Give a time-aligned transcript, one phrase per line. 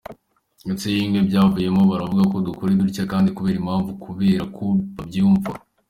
[0.65, 5.51] Ndetse bimwe byabavuyemo baravuga ngo dukore dutya kandi kubera impamvu, kubera ko babyumva.